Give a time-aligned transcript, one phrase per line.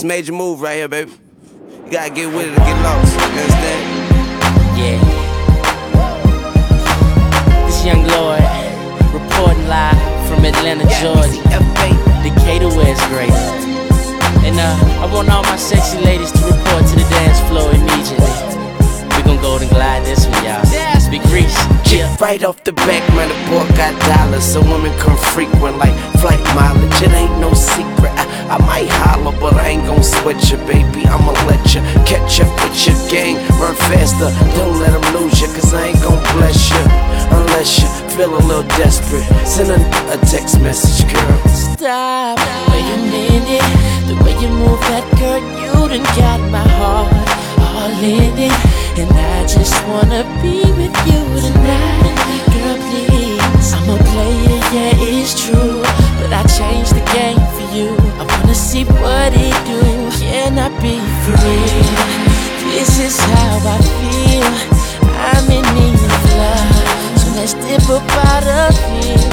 [0.00, 1.12] It's a major move right here, baby.
[1.84, 3.12] You gotta get with it or get lost.
[3.20, 3.84] You understand?
[4.80, 4.96] Yeah.
[7.66, 8.40] This young Lloyd
[9.12, 11.36] reporting live from Atlanta, Georgia.
[12.24, 13.28] Decatur, where it's great.
[14.40, 18.32] And uh, I want all my sexy ladies to report to the dance floor immediately.
[19.18, 20.64] We gon' golden glide this one, y'all.
[21.10, 21.52] Big Reese.
[21.92, 22.16] Yeah.
[22.18, 25.69] Right off the back, man, the boy got dollars, so women come frequent
[30.26, 31.06] Ain't you, baby.
[31.06, 33.36] I'ma let you catch up with your gang.
[33.58, 36.82] Run faster, don't let them lose you, cause I ain't gon' bless you.
[37.36, 39.24] Unless you feel a little desperate.
[39.46, 39.80] Send a,
[40.12, 41.38] a text message, girl.
[41.48, 42.38] Stop.
[42.70, 43.64] Wait a minute.
[44.06, 47.10] The way you move that girl, you done got my heart
[47.58, 48.52] all in it.
[49.00, 52.16] And I just wanna be with you tonight.
[52.54, 53.72] Girl, please.
[53.72, 55.69] I'm a player, yeah, it's true.
[68.26, 69.30] Out of here.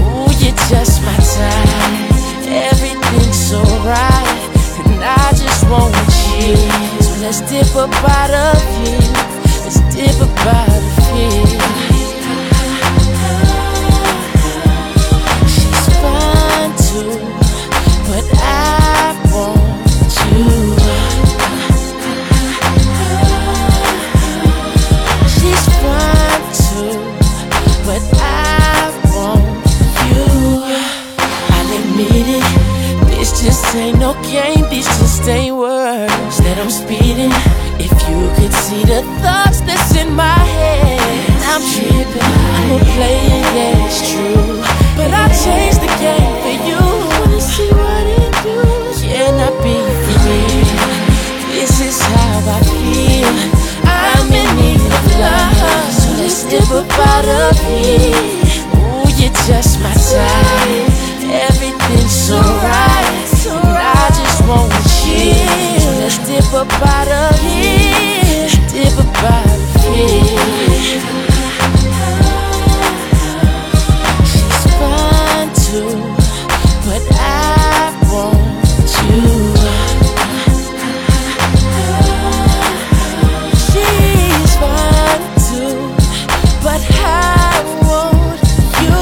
[0.00, 2.44] Ooh, you're just my type.
[2.46, 4.40] Everything's so right.
[4.86, 5.94] And I just want
[6.38, 6.56] you.
[7.02, 9.12] So let's dip up out of here.
[9.64, 11.43] Let's dip up out of here.
[33.24, 37.32] This just ain't no game, these just ain't words that I'm speeding.
[37.80, 41.00] If you could see the thoughts that's in my head,
[41.48, 42.20] I'm tripping.
[42.20, 44.60] I'm a player, yeah, it's true.
[45.00, 46.76] But I changed the game for you.
[47.16, 48.60] Wanna see what it do?
[49.00, 50.60] Can I be free?
[51.48, 53.36] This is how I feel.
[53.88, 58.20] I'm in need of love, so let's dip up out of here.
[58.84, 60.63] Ooh, you're just my type.
[66.64, 68.48] Up out of here.
[68.72, 71.00] Dip up out of here.
[74.30, 74.64] She's
[75.66, 75.92] too,
[76.86, 79.24] but I want you.
[83.66, 84.54] She's
[85.48, 85.74] too,
[86.62, 88.44] but I want
[88.82, 88.94] you.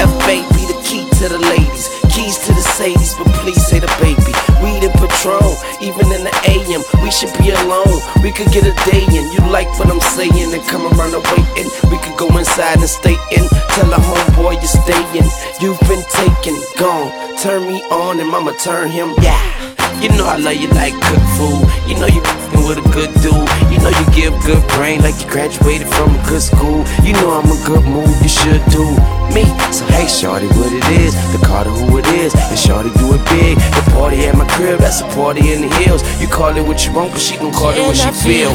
[0.00, 3.90] F baby, the key to the ladies, keys to the Sadies, but please say the
[4.00, 4.32] baby.
[4.62, 8.00] Weed and Patron, even in the AM, we should be alone.
[8.22, 9.32] We could get a day in.
[9.32, 11.70] You like what I'm saying and come around the waiting.
[11.90, 13.44] We could go inside and stay in.
[13.74, 15.28] Tell a homeboy you're staying.
[15.60, 17.36] You've been taken, gone.
[17.38, 19.14] Turn me on and mama turn him.
[19.22, 19.57] Yeah.
[20.02, 21.64] You know I love you like good food.
[21.88, 22.22] You know you
[22.68, 23.48] with a good dude.
[23.72, 26.84] You know you give good brain like you graduated from a good school.
[27.02, 28.84] You know I'm a good move, you should do
[29.32, 29.48] me.
[29.72, 31.16] So hey, shorty, what it is?
[31.32, 33.56] The Carter who it is, and shorty do it big.
[33.56, 36.02] The party at my crib, that's a party in the hills.
[36.20, 38.52] You call it what you want, cause she gon' call it what she feel.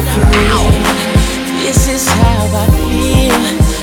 [1.62, 3.34] This is how I feel.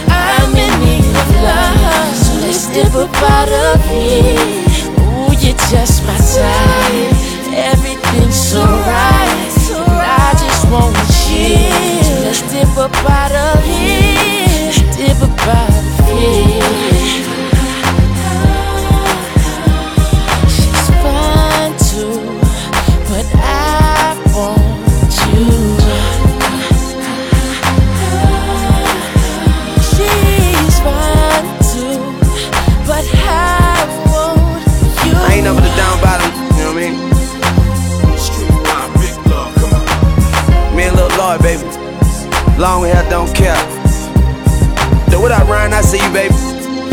[0.07, 4.39] I'm in need of love, so let's dip up out of here.
[5.01, 7.10] Ooh, you're just my type.
[8.11, 10.97] Everything's so right, and I just want
[11.31, 12.03] you.
[12.03, 14.71] So let's dip up out of here.
[14.97, 15.90] Dip up out
[45.51, 45.73] Ryan?
[45.73, 46.33] I see you, baby.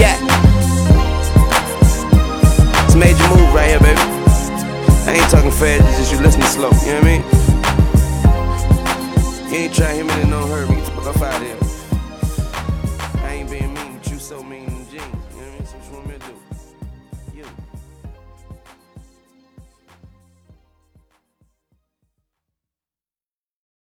[0.03, 0.19] Yeah.
[2.85, 4.01] It's a major move right here, baby.
[5.07, 7.23] I ain't talking fast, it's just you listening slow, you know what I mean?
[9.53, 10.75] You ain't trying to hit me, don't hurt me.
[10.75, 11.68] Get the fuck up out of here.